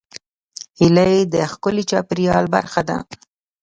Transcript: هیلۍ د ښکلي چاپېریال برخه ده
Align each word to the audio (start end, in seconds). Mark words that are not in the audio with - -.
هیلۍ 0.79 1.15
د 1.33 1.35
ښکلي 1.51 1.83
چاپېریال 1.89 2.45
برخه 2.55 2.81
ده 2.89 2.97